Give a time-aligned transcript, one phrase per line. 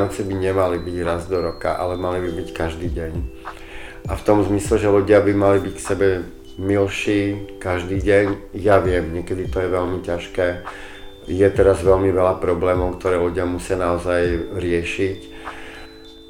[0.00, 3.12] Vianoce by nemali byť raz do roka, ale mali by byť každý deň.
[4.08, 6.08] A v tom zmysle, že ľudia by mali byť k sebe
[6.56, 8.56] milší každý deň.
[8.56, 10.64] Ja viem, niekedy to je veľmi ťažké.
[11.28, 15.18] Je teraz veľmi veľa problémov, ktoré ľudia musia naozaj riešiť.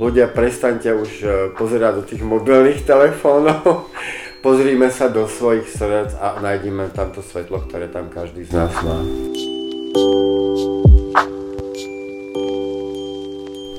[0.03, 3.87] Ľudia, prestaňte už e, pozerať do tých mobilných telefónov,
[4.45, 8.99] pozrime sa do svojich srdc a nájdime tamto svetlo, ktoré tam každý z nás má.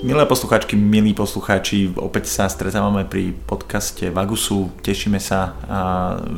[0.02, 4.74] Milé poslucháčky, milí poslucháči, opäť sa stretávame pri podcaste Vagusu.
[4.82, 5.54] Tešíme sa,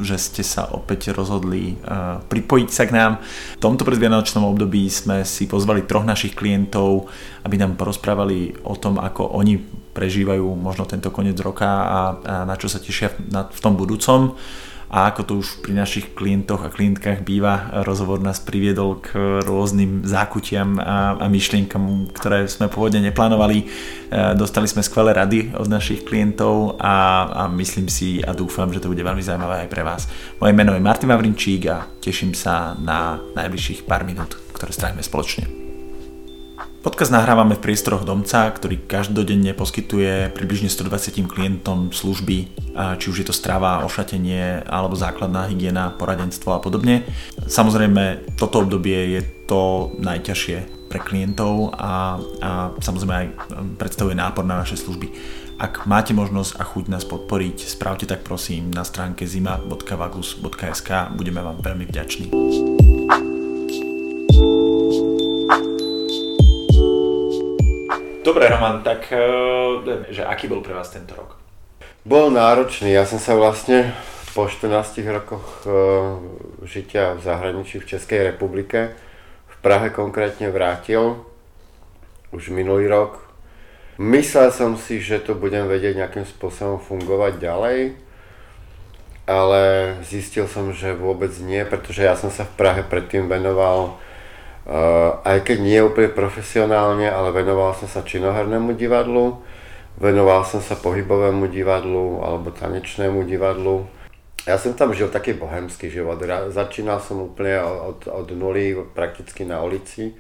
[0.04, 1.80] že ste sa opäť rozhodli
[2.28, 3.24] pripojiť sa k nám.
[3.56, 7.08] V tomto predvianočnom období sme si pozvali troch našich klientov,
[7.48, 9.56] aby nám porozprávali o tom, ako oni
[9.96, 12.00] prežívajú možno tento koniec roka a
[12.44, 14.36] na čo sa tešia v tom budúcom
[14.90, 20.06] a ako to už pri našich klientoch a klientkách býva, rozhovor nás priviedol k rôznym
[20.06, 23.58] zákutiam a, a myšlienkam, ktoré sme pôvodne neplánovali.
[23.64, 23.66] E,
[24.38, 28.92] dostali sme skvelé rady od našich klientov a, a myslím si a dúfam, že to
[28.92, 30.06] bude veľmi zaujímavé aj pre vás.
[30.38, 35.63] Moje meno je Martin Mavrinčík a teším sa na najbližších pár minút, ktoré strávime spoločne.
[36.84, 42.52] Podcast nahrávame v priestoroch domca, ktorý každodenne poskytuje približne 120 klientom služby,
[43.00, 47.08] či už je to strava, ošatenie alebo základná hygiena, poradenstvo a podobne.
[47.48, 53.28] Samozrejme, toto obdobie je to najťažšie pre klientov a, a samozrejme aj
[53.80, 55.08] predstavuje nápor na naše služby.
[55.64, 61.64] Ak máte možnosť a chuť nás podporiť, spravte tak prosím na stránke zima.vagus.sk, budeme vám
[61.64, 62.28] veľmi vďační.
[68.34, 71.38] Dobre, Roman, tak eh, že aký bol pre vás tento rok?
[72.02, 72.90] Bol náročný.
[72.90, 73.94] Ja som sa vlastne
[74.34, 74.74] po 14
[75.06, 75.78] rokoch eh,
[76.66, 78.98] žitia v zahraničí v Českej republike
[79.46, 81.22] v Prahe konkrétne vrátil
[82.34, 83.22] už minulý rok.
[84.02, 88.02] Myslel som si, že to budem vedieť nejakým spôsobom fungovať ďalej,
[89.30, 89.62] ale
[90.02, 94.02] zistil som, že vôbec nie, pretože ja som sa v Prahe predtým venoval
[95.24, 99.44] aj keď nie úplne profesionálne, ale venoval som sa činohernému divadlu,
[100.00, 103.84] venoval som sa pohybovému divadlu alebo tanečnému divadlu.
[104.44, 106.20] Ja som tam žil taký bohemský život.
[106.52, 110.16] Začínal som úplne od, od nuly, prakticky na ulici.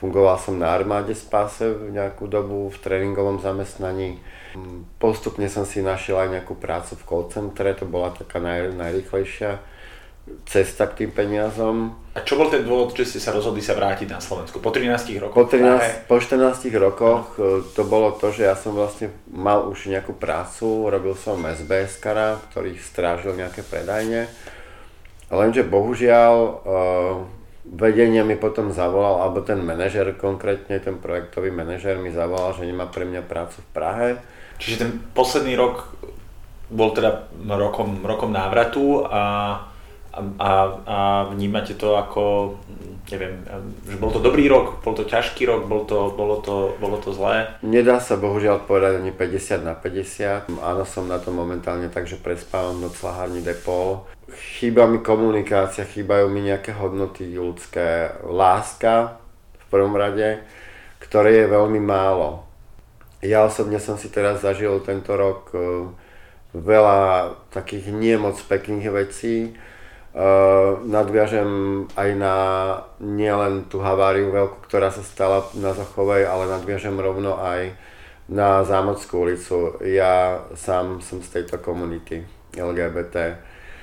[0.00, 4.20] Fungoval som na armáde spáse v nejakú dobu v tréningovom zamestnaní.
[4.96, 9.60] Postupne som si našiel aj nejakú prácu v call centre, to bola taká naj, najrychlejšia
[10.48, 11.92] cesta k tým peniazom.
[12.16, 14.58] A čo bol ten dôvod, že ste sa rozhodli sa vrátiť na Slovensku?
[14.58, 15.36] Po 13 rokoch?
[15.36, 17.62] Po, 13, po 14 rokoch no.
[17.76, 22.40] to bolo to, že ja som vlastne mal už nejakú prácu, robil som SBS kara,
[22.50, 24.26] ktorý strážil nejaké predajne.
[25.28, 26.52] Lenže bohužiaľ e,
[27.68, 32.88] vedenie mi potom zavolal, alebo ten manažer konkrétne, ten projektový manažer mi zavolal, že nemá
[32.88, 34.08] pre mňa prácu v Prahe.
[34.56, 35.92] Čiže ten posledný rok
[36.68, 39.22] bol teda rokom, rokom návratu a
[40.16, 40.50] a,
[40.86, 40.98] a
[41.30, 42.56] vnímate to ako,
[43.10, 43.44] neviem,
[43.86, 47.14] že bol to dobrý rok, bol to ťažký rok, bol to, bolo, to, bolo to
[47.14, 47.48] zlé?
[47.62, 50.50] Nedá sa bohužiaľ povedať ani 50 na 50.
[50.58, 54.08] Áno, som na to momentálne tak, že prespávam noc slahárni Depol.
[54.58, 58.12] Chýba mi komunikácia, chýbajú mi nejaké hodnoty ľudské.
[58.24, 59.22] Láska
[59.56, 60.42] v prvom rade,
[61.00, 62.48] ktoré je veľmi málo.
[63.18, 65.90] Ja osobne som si teraz zažil tento rok e,
[66.54, 69.58] veľa takých nie moc pekných vecí,
[70.82, 72.34] nadviažem aj na
[72.98, 77.78] nielen tú haváriu veľkú, ktorá sa stala na Zachovej, ale nadviažem rovno aj
[78.26, 79.78] na Zámodskú ulicu.
[79.86, 83.38] Ja sám som z tejto komunity LGBT.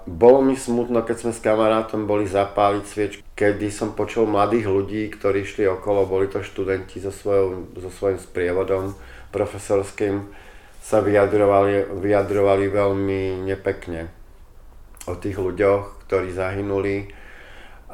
[0.06, 5.10] Bolo mi smutno, keď sme s kamarátom boli zapáliť svieč, kedy som počul mladých ľudí,
[5.10, 8.94] ktorí šli okolo, boli to študenti so, svojou, so svojím sprievodom
[9.34, 10.30] profesorským,
[10.78, 14.25] sa vyjadrovali, vyjadrovali veľmi nepekne
[15.06, 17.10] o tých ľuďoch, ktorí zahynuli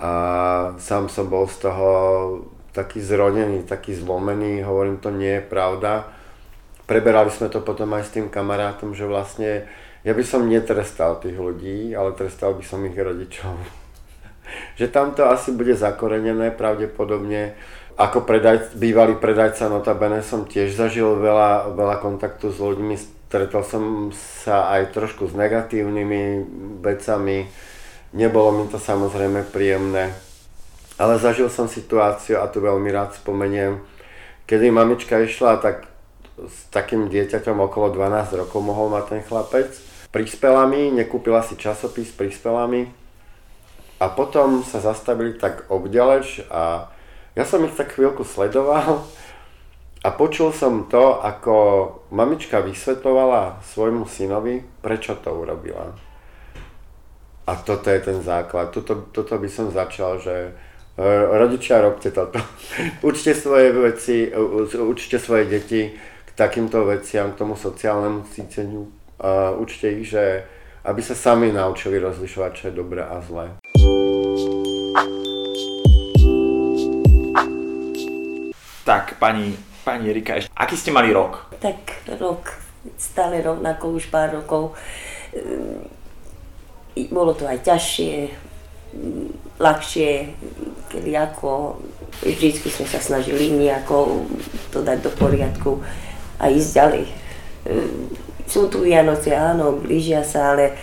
[0.02, 0.12] a
[0.82, 1.90] sám som bol z toho
[2.72, 6.08] taký zronený, taký zlomený, hovorím, to nie je pravda.
[6.88, 9.68] Preberali sme to potom aj s tým kamarátom, že vlastne
[10.02, 13.54] ja by som netrestal tých ľudí, ale trestal by som ich rodičov.
[14.80, 17.54] že tam to asi bude zakorenené pravdepodobne.
[18.00, 22.96] Ako predaj, bývalý predajca notabene som tiež zažil veľa, veľa kontaktu s ľuďmi,
[23.32, 26.44] stretol som sa aj trošku s negatívnymi
[26.84, 27.48] vecami,
[28.12, 30.12] Nebolo mi to samozrejme príjemné,
[31.00, 33.80] ale zažil som situáciu a tu veľmi rád spomeniem,
[34.44, 35.88] kedy mamička išla, tak
[36.36, 39.72] s takým dieťaťom okolo 12 rokov mohol mať ten chlapec.
[40.12, 42.84] Prispela mi, nekúpila si časopis, prispela mi.
[44.04, 46.92] A potom sa zastavili tak obďaleč a
[47.32, 49.08] ja som ich tak chvíľku sledoval
[50.02, 51.54] A počul som to, ako
[52.10, 55.94] mamička vysvetovala svojmu synovi, prečo to urobila.
[57.46, 58.74] A toto je ten základ.
[58.74, 60.58] Toto, toto by som začal, že
[60.98, 61.06] e,
[61.38, 62.42] rodičia, robte toto.
[63.10, 64.34] učte svoje veci,
[64.74, 65.94] učte svoje deti
[66.26, 68.90] k takýmto veciam, k tomu sociálnemu cíteniu.
[69.62, 70.50] Učte ich, že
[70.82, 73.54] aby sa sami naučili rozlišovať, čo je dobré a zlé.
[78.82, 81.50] Tak, pani Pani Erika, aký ste mali rok?
[81.58, 82.54] Tak rok,
[83.02, 84.78] stále rovnako už pár rokov.
[87.10, 88.30] Bolo to aj ťažšie,
[89.58, 90.10] ľahšie,
[90.86, 91.82] kedy ako,
[92.22, 94.30] vždycky sme sa snažili nejako
[94.70, 95.82] to dať do poriadku
[96.38, 97.06] a ísť ďalej.
[98.46, 100.78] Sú tu Vianoce, áno, blížia sa, ale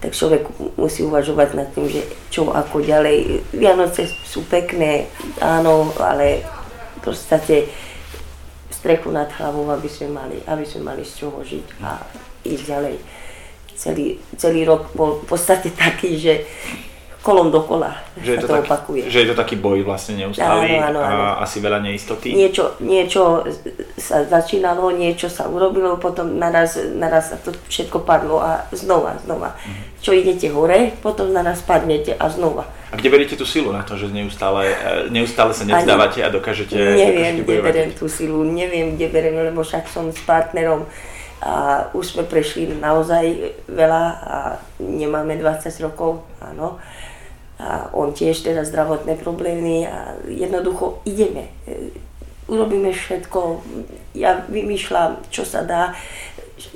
[0.00, 0.46] tak človek
[0.78, 2.00] musí uvažovať nad tým, že
[2.32, 3.44] čo ako ďalej.
[3.52, 5.10] Vianoce sú pekné,
[5.42, 6.46] áno, ale
[6.96, 7.68] v podstate
[8.78, 11.98] strechu nad hlavou, aby sme mali, aby sme mali z čoho žiť a
[12.46, 12.96] ísť ďalej.
[13.74, 14.06] Celý,
[14.38, 16.46] celý rok bol v podstate taký, že
[17.22, 19.02] kolom dokola že je to, to taký, opakuje.
[19.10, 21.22] Že je to taký boj vlastne neustály áno, áno, áno.
[21.38, 22.34] a asi veľa neistoty.
[22.34, 23.42] Niečo, niečo
[23.98, 29.58] sa začínalo, niečo sa urobilo, potom naraz, naraz to všetko padlo a znova, znova.
[29.58, 29.82] Mhm.
[29.98, 32.70] Čo idete hore, potom naraz padnete a znova.
[32.88, 36.72] A kde beriete tú silu na to, že neustále, e, neustále sa nevzdávate a dokážete
[36.72, 40.88] Neviem, kde beriem tú silu, neviem, kde beriem, lebo však som s partnerom
[41.38, 44.36] a už sme prešli naozaj veľa a
[44.82, 46.82] nemáme 20 rokov, áno.
[47.58, 51.50] A on tiež teda zdravotné problémy a jednoducho ideme.
[51.66, 51.90] E,
[52.46, 53.60] urobíme všetko,
[54.14, 55.92] ja vymýšľam, čo sa dá.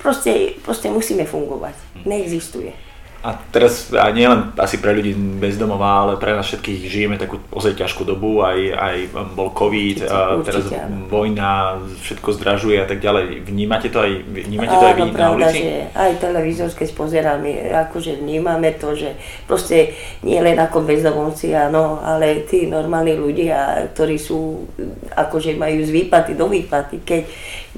[0.03, 1.75] Proste, proste musíme fungovať.
[2.07, 2.92] Neexistuje.
[3.23, 7.39] A teraz a nie len asi pre ľudí bezdomová, ale pre nás všetkých žijeme takú
[7.55, 8.97] ozaj ťažkú dobu, aj, aj
[9.39, 11.07] bol COVID, a teraz áno.
[11.07, 13.47] vojna, všetko zdražuje a tak ďalej.
[13.47, 15.59] Vnímate to aj, vnímate to aj vy na ulici?
[15.63, 17.51] Že aj televízor, keď pozeráme,
[17.87, 19.15] akože vnímame to, že
[19.47, 19.95] proste
[20.27, 24.67] nie len ako bezdomovci, áno, ale tí normálni ľudia, ktorí sú,
[25.15, 27.23] akože majú z výplaty do výplaty, keď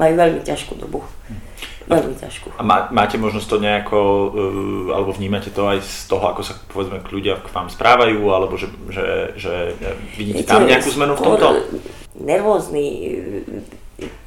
[0.00, 1.04] majú veľmi ťažkú dobu.
[1.84, 2.56] Veľmi ťažko.
[2.56, 6.56] A má, máte možnosť to nejako, uh, alebo vnímate to aj z toho, ako sa
[6.72, 9.76] povedzme k ľudia k vám správajú, alebo že, že, že
[10.16, 11.46] vidíte Viete, tam nejakú zmenu v tomto?
[12.14, 12.84] Nervózny,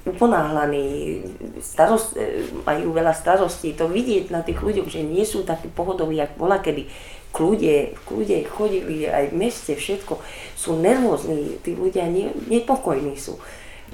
[0.08, 1.20] uponáhlaní,
[1.60, 2.16] starost,
[2.64, 3.76] majú veľa starostí.
[3.76, 6.88] To vidieť na tých ľuďoch, že nie sú takí pohodoví, ako bola kedy
[7.36, 10.18] kľude, kľude chodili aj v meste, všetko.
[10.56, 13.38] Sú nervózni, tí ľudia ne, nepokojní sú.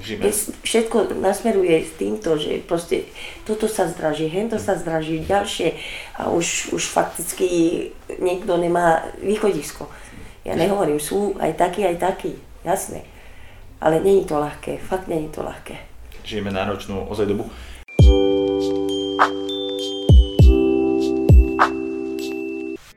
[0.02, 0.26] Žime.
[0.66, 3.06] Všetko nasmeruje s týmto, že proste
[3.46, 5.78] toto sa zdraží, hento sa zdraží, ďalšie
[6.18, 7.46] a už, už fakticky
[8.18, 9.86] niekto nemá východisko.
[10.44, 12.36] Ja nehovorím, sú aj takí, aj takí,
[12.66, 13.06] jasné.
[13.80, 15.78] Ale není to ľahké, fakt není to ľahké.
[16.24, 17.48] Žijeme náročnú ozaj dobu.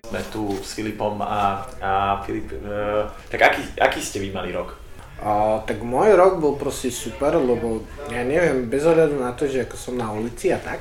[0.08, 1.92] Sme tu s Filipom a, a
[2.24, 4.87] Filip, uh, tak aký, aký ste vy mali rok?
[5.18, 7.82] A, tak môj rok bol proste super, lebo
[8.14, 10.78] ja neviem, bez ohľadu na to, že ako som na ulici a tak,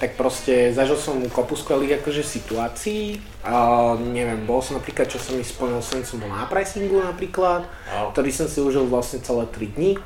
[0.00, 3.20] tak proste zažil som kopu skvelých akože situácií.
[3.44, 7.64] A, neviem, bol som napríklad, čo som mi splnil sen, som bol na pricingu napríklad,
[7.64, 8.12] wow.
[8.12, 9.96] ktorý som si užil vlastne celé 3 dní.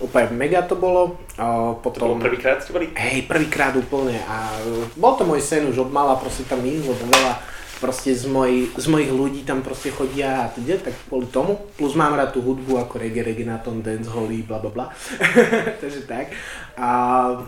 [0.00, 1.20] Úplne mega to bolo.
[1.36, 2.00] A potom...
[2.00, 2.90] To bolo prvýkrát ste boli?
[2.96, 4.18] Hej, prvýkrát úplne.
[4.24, 4.50] A
[4.96, 7.51] bol to môj sen už od mala, proste tam ísť, lebo veľa
[7.82, 11.58] proste z, moj, z mojich ľudí tam proste chodia a teda, tak kvôli tomu.
[11.74, 14.86] Plus mám rád tú hudbu ako reggae, reggaeton, dance, holy, bla bla bla.
[15.82, 16.30] Takže tak.
[16.78, 16.88] A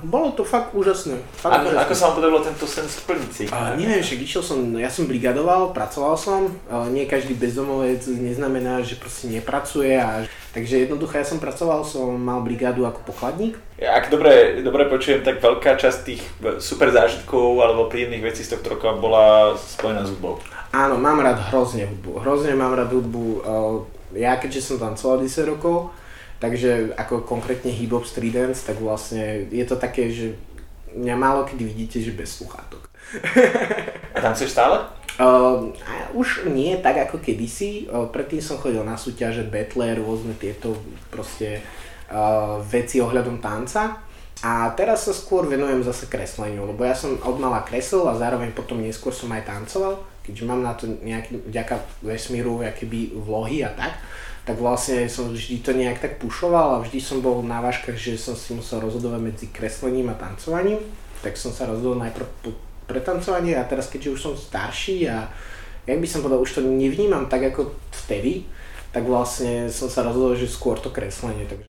[0.02, 1.22] bolo to fakt úžasné.
[1.38, 1.82] Fakt ako, úžasné.
[1.86, 3.44] ako sa vám podarilo tento sen splniť si?
[3.54, 6.50] A, neviem, však išiel som, ja som brigadoval, pracoval som.
[6.66, 9.94] A nie každý bezdomovec neznamená, že proste nepracuje.
[9.94, 15.26] A, takže jednoducho ja som pracoval, som mal brigádu ako pokladník ak dobre, dobre počujem,
[15.26, 16.22] tak veľká časť tých
[16.62, 20.38] super zážitkov alebo príjemných vecí z tohto roka bola spojená s hudbou.
[20.70, 22.22] Áno, mám rád hrozne hudbu.
[22.22, 23.26] Hrozne mám rád hudbu.
[23.42, 23.74] Eh,
[24.26, 25.90] ja keďže som tancoval 10 rokov,
[26.38, 30.38] takže ako konkrétne hip-hop street dance, tak vlastne je to také, že
[30.94, 32.86] mňa málo kedy vidíte, že bez sluchátok.
[34.14, 34.82] A tancuješ stále?
[35.14, 35.70] Uh,
[36.10, 37.86] už nie tak ako kedysi.
[37.86, 40.74] Uh, predtým som chodil na súťaže, battle, rôzne tieto
[41.14, 41.62] proste
[42.68, 44.04] veci ohľadom tanca.
[44.44, 48.52] A teraz sa skôr venujem zase kresleniu, lebo ja som od mala kresel a zároveň
[48.52, 53.72] potom neskôr som aj tancoval, keďže mám na to nejaký, vďaka vesmíru, by vlohy a
[53.72, 53.96] tak,
[54.44, 58.20] tak vlastne som vždy to nejak tak pušoval a vždy som bol na váškach, že
[58.20, 60.84] som si musel rozhodovať medzi kreslením a tancovaním,
[61.24, 62.52] tak som sa rozhodol najprv
[62.84, 65.32] pre tancovanie a teraz keďže už som starší a
[65.88, 67.72] jak by som povedal, už to nevnímam tak ako
[68.04, 68.44] vtedy,
[68.92, 71.48] tak vlastne som sa rozhodol, že skôr to kreslenie.
[71.48, 71.64] Takže...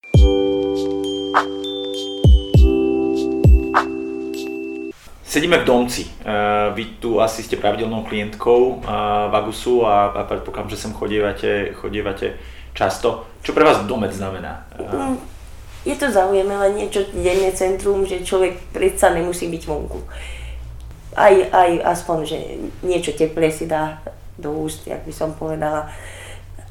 [5.35, 6.07] Sedíme v Domci.
[6.07, 11.75] Uh, vy tu asi ste pravidelnou klientkou uh, Vagusu a, a predpokladám, že sem chodievate,
[11.75, 12.39] chodievate
[12.71, 13.27] často.
[13.43, 14.63] Čo pre vás Domec znamená?
[14.79, 15.19] Uh,
[15.83, 20.07] je to zaujímavé niečo denné centrum, že človek predsa nemusí byť vonku.
[21.19, 22.39] Aj, aj aspoň, že
[22.87, 23.99] niečo teplé si dá
[24.39, 25.91] do úst, jak by som povedala.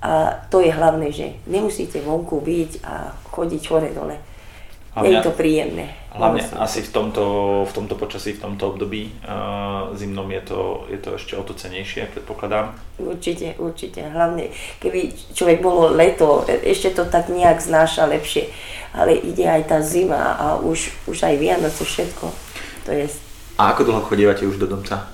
[0.01, 4.17] A to je hlavné, že nemusíte vonku byť a chodiť hore dole
[4.95, 5.91] Hlavne, je to príjemné.
[6.15, 6.63] Hlavne Musím.
[6.63, 7.25] asi v tomto,
[7.67, 11.51] v tomto počasí, v tomto období uh, zimnom je to, je to ešte o to
[11.59, 12.79] cenejšie, predpokladám.
[13.03, 14.07] Určite, určite.
[14.07, 18.55] Hlavne, keby človek bolo leto, ešte to tak nejak znáša lepšie.
[18.95, 22.31] Ale ide aj tá zima a už, už aj Vianoce, všetko.
[22.87, 23.11] To je...
[23.59, 25.11] A ako dlho chodívate už do domca?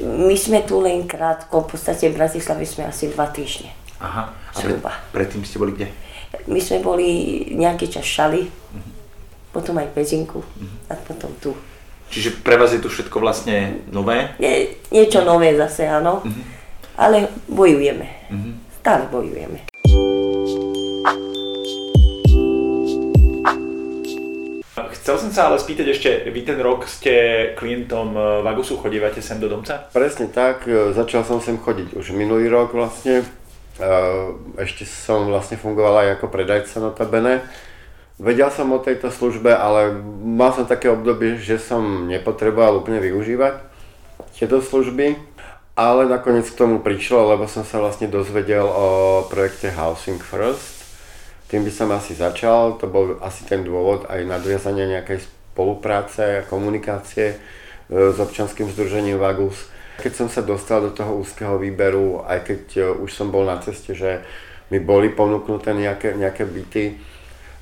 [0.00, 3.76] My sme tu len krátko, v podstate v Bratislave sme asi dva týždne.
[4.00, 4.80] Aha, a pre,
[5.12, 5.92] predtým ste boli kde?
[6.46, 7.08] My sme boli
[7.54, 8.90] nejaký čas šali, uh-huh.
[9.50, 10.90] potom aj Pezinku uh-huh.
[10.90, 11.50] a potom tu.
[12.10, 14.34] Čiže pre vás je tu všetko vlastne nové?
[14.42, 16.22] Nie, niečo nové zase, áno.
[16.22, 16.44] Uh-huh.
[16.94, 18.06] Ale bojujeme.
[18.30, 18.52] Uh-huh.
[18.82, 19.70] Stále bojujeme.
[25.10, 27.14] Chcel som sa ale spýtať ešte, vy ten rok ste
[27.58, 29.90] klientom eh, Vagusu, chodívate sem do domca?
[29.90, 33.26] Presne tak, eh, začal som sem chodiť už minulý rok vlastne
[34.60, 37.40] ešte som vlastne fungoval aj ako predajca notabene.
[38.20, 43.64] Vedel som o tejto službe, ale mal som také obdobie, že som nepotreboval úplne využívať
[44.36, 45.16] tieto služby,
[45.72, 50.84] ale nakoniec k tomu prišlo, lebo som sa vlastne dozvedel o projekte Housing First.
[51.48, 56.46] Tým by som asi začal, to bol asi ten dôvod aj nadviazania nejakej spolupráce a
[56.46, 57.36] komunikácie e,
[57.88, 59.66] s občanským združením Vagus
[60.00, 63.60] keď som sa dostal do toho úzkeho výberu, aj keď e, už som bol na
[63.60, 64.24] ceste, že
[64.72, 66.96] mi boli ponúknuté nejaké, nejaké byty,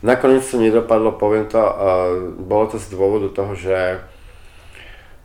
[0.06, 1.58] nakoniec to nedopadlo, poviem to,
[2.44, 3.78] bolo to z dôvodu toho, že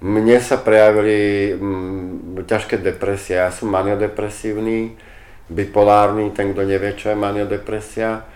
[0.04, 3.40] mne sa prejavili mm, ťažké depresie.
[3.40, 5.00] Ja som maniodepresívny,
[5.48, 8.28] bipolárny, ten, kto nevie, čo je maniodepresia.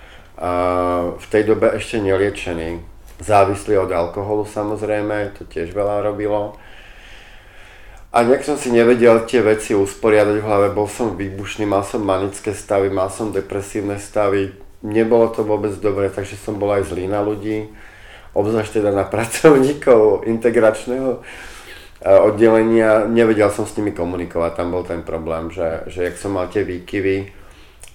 [1.18, 2.80] V tej dobe ešte neliečený.
[3.20, 6.56] Závislý od alkoholu samozrejme, to tiež veľa robilo.
[8.08, 12.00] A nejak som si nevedel tie veci usporiadať v hlave, bol som výbušný, mal som
[12.00, 17.12] manické stavy, mal som depresívne stavy, nebolo to vôbec dobre, takže som bol aj zlý
[17.12, 17.68] na ľudí,
[18.32, 21.20] obzvlášť teda na pracovníkov integračného
[22.08, 26.48] oddelenia, nevedel som s nimi komunikovať, tam bol ten problém, že, že jak som mal
[26.48, 27.36] tie výkyvy,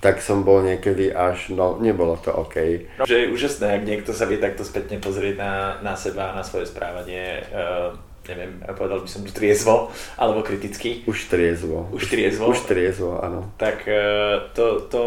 [0.03, 2.85] tak som bol niekedy až, no nebolo to OK.
[3.07, 6.69] Že je úžasné, ak niekto sa vie takto spätne pozrieť na, na seba, na svoje
[6.69, 7.49] správanie.
[7.49, 11.03] Uh neviem, povedal by som triezvo, alebo kriticky.
[11.11, 11.91] Už triezvo.
[11.91, 12.51] Už triezvo.
[12.51, 13.51] Už triezvo, áno.
[13.59, 14.03] Tak e,
[14.55, 15.01] to, to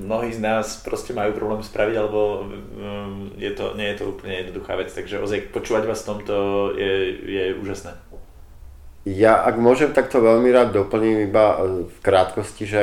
[0.00, 4.34] mnohí z nás proste majú problém spraviť, alebo um, je to, nie je to úplne
[4.46, 6.34] jednoduchá vec, takže ozaj počúvať vás v tomto
[6.74, 6.92] je,
[7.28, 7.94] je úžasné.
[9.08, 12.82] Ja, ak môžem, tak to veľmi rád doplním iba e, v krátkosti, že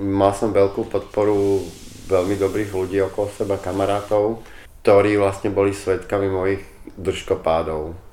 [0.00, 1.60] mal som veľkú podporu
[2.08, 4.42] veľmi dobrých ľudí okolo seba, kamarátov,
[4.82, 6.62] ktorí vlastne boli svetkami mojich
[6.96, 8.09] držkopádov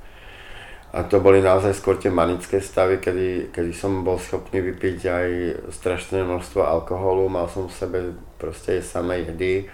[0.98, 5.30] a to boli naozaj skôr tie manické stavy, kedy, kedy som bol schopný vypiť aj
[5.70, 8.00] strašné množstvo alkoholu, mal som v sebe
[8.42, 9.70] proste samé jedy,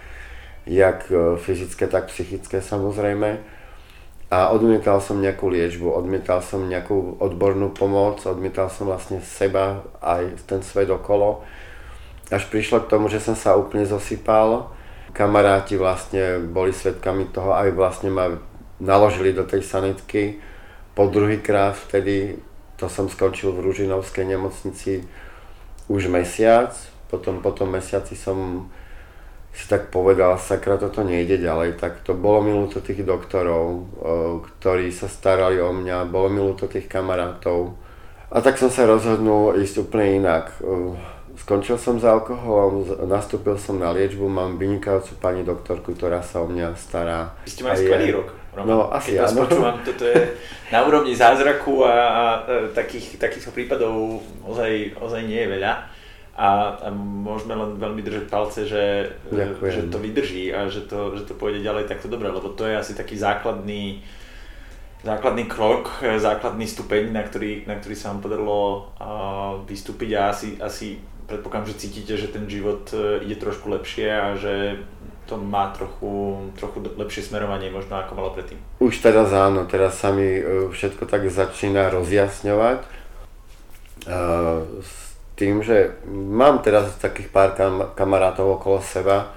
[0.68, 3.40] jak e, fyzické, tak psychické samozrejme.
[4.28, 10.44] A odmietal som nejakú liečbu, odmietal som nejakú odbornú pomoc, odmietal som vlastne seba aj
[10.44, 11.40] ten svet okolo.
[12.28, 14.76] Až prišlo k tomu, že som sa úplne zosypal.
[15.16, 18.36] Kamaráti vlastne boli svetkami toho, aj vlastne ma
[18.76, 20.52] naložili do tej sanitky
[20.94, 22.38] po druhýkrát vtedy,
[22.78, 25.06] to som skončil v Ružinovskej nemocnici
[25.90, 26.74] už mesiac,
[27.10, 28.70] potom po tom mesiaci som
[29.54, 33.86] si tak povedal, sakra, toto nejde ďalej, tak to bolo mi ľúto tých doktorov,
[34.42, 37.78] ktorí sa starali o mňa, bolo mi ľúto tých kamarátov.
[38.34, 40.58] A tak som sa rozhodnul ísť úplne inak.
[41.38, 46.50] Skončil som s alkoholom, nastúpil som na liečbu, mám vynikajúcu pani doktorku, ktorá sa o
[46.50, 47.38] mňa stará.
[47.46, 48.28] Vy ste mali skvelý rok.
[48.54, 48.70] Roman.
[48.70, 49.38] No, asi Keď áno.
[49.44, 50.38] počúvam, toto je
[50.70, 52.24] na úrovni zázraku a, a
[52.70, 55.72] takých, takýchto prípadov ozaj, ozaj nie je veľa.
[56.34, 59.06] A, a môžeme len veľmi držať palce, že,
[59.62, 62.74] že to vydrží a že to, že to pôjde ďalej takto dobre, lebo to je
[62.74, 64.02] asi taký základný,
[65.06, 70.58] základný krok, základný stupeň, na ktorý, na ktorý sa vám podarilo uh, vystúpiť a asi,
[70.58, 70.98] asi
[71.30, 74.82] predpokladám, že cítite, že ten život uh, ide trošku lepšie a že
[75.26, 78.60] to má trochu, trochu lepšie smerovanie možno ako malo predtým.
[78.80, 82.78] Už teraz áno, teraz sa mi e, všetko tak začína rozjasňovať.
[82.84, 82.88] E,
[84.84, 84.92] s
[85.34, 89.32] tým, že mám teraz takých pár kam- kamarátov okolo seba,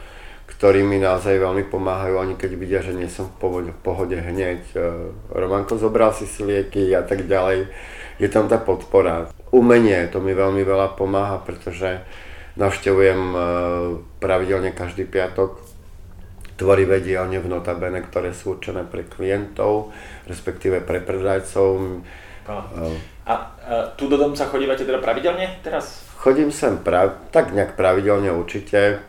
[0.47, 4.17] ktorí mi naozaj veľmi pomáhajú, oni keď vidia, že nie som v pohode, v pohode
[4.19, 4.61] hneď.
[4.75, 4.79] E,
[5.31, 6.43] Romanko zobral si si
[6.91, 7.71] a tak ďalej.
[8.19, 9.29] Je tam tá podpora.
[9.53, 12.01] Umenie, to mi veľmi veľa pomáha, pretože
[12.57, 13.37] navštevujem
[14.17, 15.66] pravidelne každý piatok
[16.57, 19.93] tvorivé dielne v Notabene, ktoré sú určené pre klientov,
[20.25, 22.01] respektíve pre predajcov.
[22.49, 22.53] A,
[23.27, 23.33] a
[23.93, 26.01] tu do sa chodívate teda pravidelne teraz?
[26.17, 29.05] Chodím sem prav, tak nejak pravidelne určite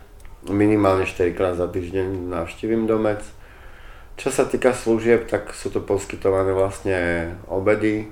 [0.46, 3.24] minimálne 4 krát za týždeň navštívim domec.
[4.18, 6.98] Čo sa týka služieb, tak sú to poskytované vlastne
[7.46, 8.10] obedy,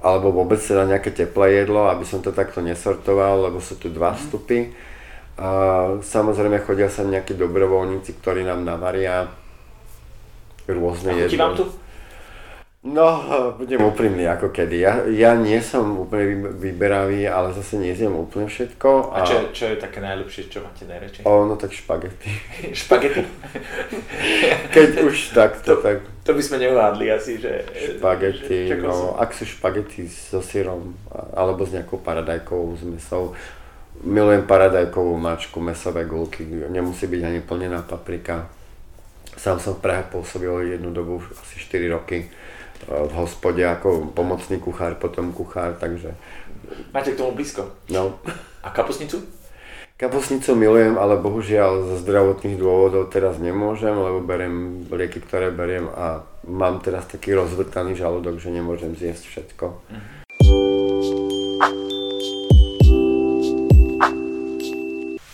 [0.00, 4.16] alebo vôbec teda nejaké teplé jedlo, aby som to takto nesortoval, lebo sú tu dva
[4.16, 4.72] vstupy.
[5.36, 5.48] A
[6.00, 9.28] samozrejme chodia sa nejakí dobrovoľníci, ktorí nám navaria
[10.64, 11.36] rôzne jedlo.
[11.36, 11.64] vám tu?
[12.86, 13.18] No,
[13.58, 14.78] budem úprimný ako kedy.
[14.78, 19.10] Ja, ja nie som úplne vyberavý, ale zase nezjem úplne všetko.
[19.10, 21.26] A, a čo, čo je také najlepšie, čo máte najradšej?
[21.26, 22.30] O, no tak špagety.
[22.86, 23.26] špagety?
[24.70, 26.06] Keď už tak, to, tak.
[26.22, 27.66] To by sme neuvádli asi, že...
[27.98, 30.94] Špagety, že, no, ak sú špagety so syrom,
[31.34, 33.34] alebo s nejakou paradajkovou zmesou.
[34.04, 38.48] Milujem paradajkovú mačku, mesové gulky, nemusí byť ani plnená paprika.
[39.36, 42.28] Sám som v Prahe pôsobil jednu dobu, asi 4 roky
[42.86, 46.12] v hospode ako pomocný kuchár, potom kuchár, takže...
[46.92, 47.72] Máte k tomu blízko?
[47.88, 48.20] No.
[48.60, 49.22] A kapusnicu?
[49.96, 56.20] Kapusnicu milujem, ale bohužiaľ zo zdravotných dôvodov teraz nemôžem, lebo beriem lieky, ktoré beriem a
[56.44, 59.66] mám teraz taký rozvrtaný žalúdok, že nemôžem zjesť všetko.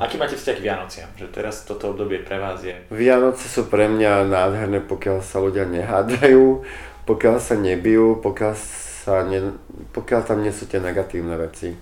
[0.02, 1.10] Aký máte vzťah k Vianociam?
[1.14, 2.74] Že teraz toto obdobie pre vás je...
[2.90, 6.66] Vianoce sú pre mňa nádherné, pokiaľ sa ľudia nehádajú
[7.02, 9.58] pokiaľ sa nebijú, pokiaľ, sa ne,
[9.90, 11.74] pokiaľ tam nie sú tie negatívne veci.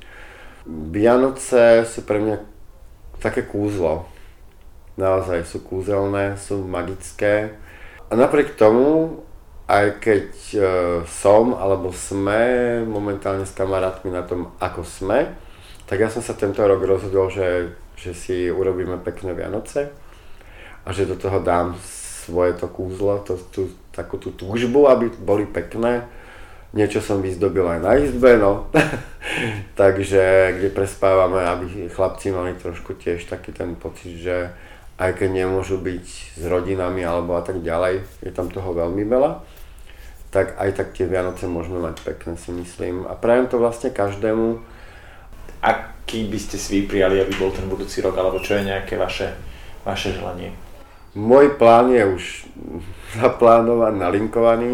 [0.69, 2.37] Vianoce sú pre mňa
[3.21, 4.09] také kúzlo.
[4.97, 7.57] Naozaj sú kúzelné, sú magické.
[8.09, 9.21] A napriek tomu,
[9.71, 10.61] aj keď e,
[11.07, 15.37] som alebo sme momentálne s kamarátmi na tom, ako sme,
[15.91, 19.91] tak ja som sa tento rok rozhodol, že, že si urobíme pekné Vianoce
[20.87, 21.75] a že do toho dám
[22.31, 26.07] svoje to kúzlo, to, tú, takú tú túžbu, aby boli pekné.
[26.71, 28.71] Niečo som vyzdobil aj na izbe, no.
[29.81, 34.55] Takže kde prespávame, aby chlapci mali trošku tiež taký ten pocit, že
[34.95, 36.07] aj keď nemôžu byť
[36.39, 39.43] s rodinami alebo a tak ďalej, je tam toho veľmi veľa,
[40.31, 43.11] tak aj tak tie Vianoce môžeme mať pekné, si myslím.
[43.11, 44.79] A prajem to vlastne každému.
[45.61, 49.37] Aký by ste si vyprijali, aby bol ten budúci rok, alebo čo je nejaké vaše,
[49.85, 50.57] vaše želanie?
[51.13, 52.23] Môj plán je už
[53.21, 54.73] zaplánovaný, nalinkovaný.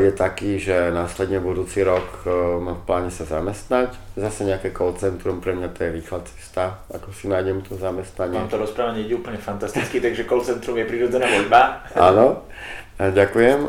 [0.00, 2.32] Je taký, že následne budúci rok e,
[2.64, 3.92] mám v pláne sa zamestnať.
[4.16, 8.40] Zase nejaké call centrum, pre mňa to je rýchla cesta, ako si nájdem to zamestnanie.
[8.40, 11.84] Mám to rozprávanie ide úplne fantasticky, takže call centrum je prirodzená voľba.
[11.92, 12.48] Áno,
[12.96, 13.60] ďakujem.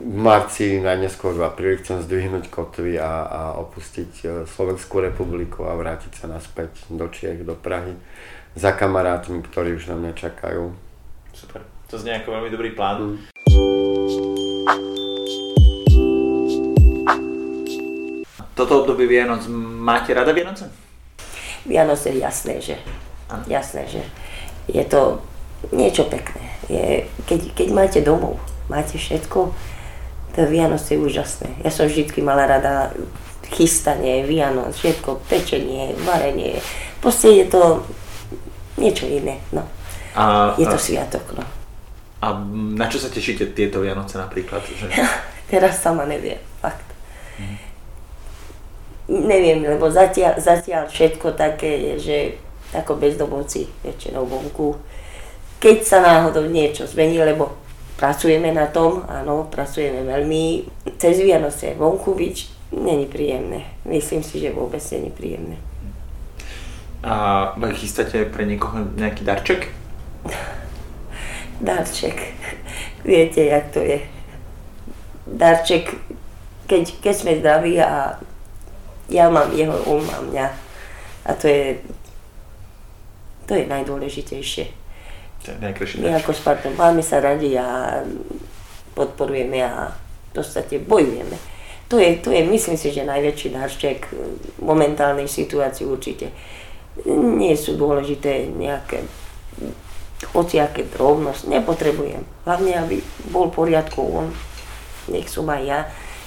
[0.00, 5.76] V marci, najneskôr v apríli, chcem zdvihnúť kotvy a, a opustiť e, Slovenskú republiku a
[5.76, 7.92] vrátiť sa naspäť do Čiech, do Prahy
[8.56, 10.72] za kamarátmi, ktorí už na mňa čakajú.
[11.36, 11.60] Super.
[11.88, 12.96] To znie ako veľmi dobrý plán.
[13.00, 13.16] Mm.
[18.58, 19.46] Toto obdobie Vianoc,
[19.78, 20.66] máte rada Vianoce?
[21.62, 22.74] Vianoce jasné, že.
[23.30, 23.46] Ano.
[23.46, 24.02] Jasné, že.
[24.66, 25.22] Je to
[25.70, 26.42] niečo pekné.
[26.66, 28.34] Je, keď, keď máte domov,
[28.66, 29.54] máte všetko,
[30.34, 31.62] to Vianoce je úžasné.
[31.62, 32.90] Ja som vždy mala rada
[33.54, 36.58] chystanie, Vianoc, všetko, pečenie, varenie.
[36.98, 37.86] Proste je to
[38.74, 39.38] niečo iné.
[39.54, 39.62] No.
[40.18, 41.30] A, je to a, sviatok.
[41.38, 41.46] No.
[42.26, 42.34] A
[42.74, 44.66] na čo sa tešíte tieto Vianoce napríklad?
[44.66, 44.90] Že...
[45.54, 46.90] Teraz sama neviem, fakt.
[47.38, 47.67] Hmm.
[49.08, 52.18] Neviem, lebo zatiaľ, zatiaľ všetko také je, že
[52.76, 54.76] ako bezdomovci väčšinou vonku.
[55.58, 57.56] Keď sa náhodou niečo zmení, lebo
[57.96, 60.68] pracujeme na tom, áno, pracujeme veľmi,
[61.00, 62.36] cez Vianoce vonku byť
[62.76, 63.64] není príjemné.
[63.88, 65.56] Myslím si, že vôbec není príjemné.
[67.00, 69.72] A chystáte pre niekoho nejaký darček?
[71.64, 72.36] Darček.
[73.08, 74.04] Viete, jak to je.
[75.24, 75.96] Darček,
[76.68, 78.20] keď, keď sme zdraví a
[79.08, 80.46] ja mám jeho, on má mňa.
[81.28, 81.80] A to je,
[83.48, 84.64] to je najdôležitejšie.
[85.44, 88.00] To je najkrajšie My ako Spartan máme sa radi a
[88.92, 91.36] podporujeme a v podstate bojujeme.
[91.88, 94.12] To je, to je, myslím si, že najväčší darček
[94.60, 96.28] momentálnej situácii určite
[97.08, 99.06] nie sú dôležité nejaké
[100.34, 102.26] hociaké drobnosť, nepotrebujem.
[102.42, 102.96] Hlavne, aby
[103.30, 104.26] bol v poriadku on,
[105.08, 105.80] nech som aj ja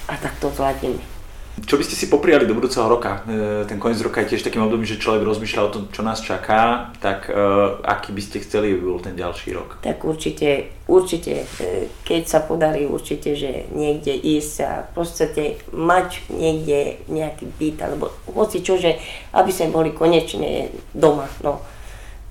[0.08, 1.11] a tak to zvládneme.
[1.52, 3.20] Čo by ste si popriali do budúceho roka?
[3.28, 6.24] E, ten koniec roka je tiež takým obdobím, že človek rozmýšľa o tom, čo nás
[6.24, 7.36] čaká, tak e,
[7.84, 9.76] aký by ste chceli, by bol ten ďalší rok?
[9.84, 15.42] Tak určite, určite, e, keď sa podarí určite, že niekde ísť a v podstate
[15.76, 18.96] mať niekde nejaký byt, alebo hoci čo, že
[19.36, 21.60] aby sme boli konečne doma, no.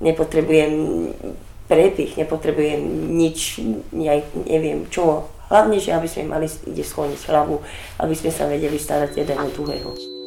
[0.01, 0.73] Nepotrebujem
[1.69, 3.61] prepich, nepotrebujem nič,
[3.93, 7.59] neviem čo, Hlavne, že aby sme mali kde skloniť hlavu,
[7.99, 10.20] aby sme sa vedeli starať jeden o druhého.